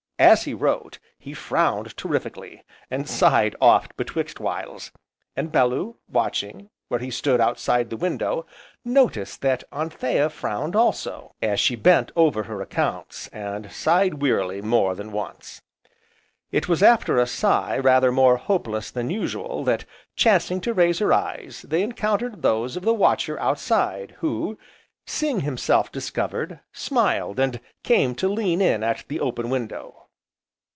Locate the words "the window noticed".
7.89-9.41